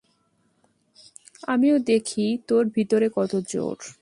আমিও 1.47 1.77
দেখি 1.81 2.25
তোর 2.47 2.63
ভিতরে 2.75 3.07
কত 3.15 3.31
জোর। 3.49 3.77